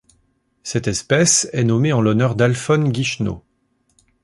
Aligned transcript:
Cette 0.63 0.87
espèce 0.87 1.47
est 1.53 1.63
nommée 1.63 1.93
en 1.93 2.01
l'honneur 2.01 2.33
d'Alphone 2.35 2.91
Guichenot. 2.91 3.43